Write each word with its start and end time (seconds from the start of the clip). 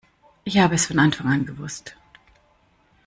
Ich 0.45 0.57
habe 0.57 0.73
es 0.73 0.87
von 0.87 0.97
Anfang 0.97 1.27
an 1.27 1.45
gewusst! 1.45 1.95